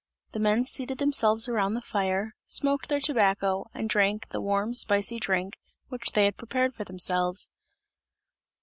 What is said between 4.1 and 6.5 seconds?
the warm spicy drink, which they had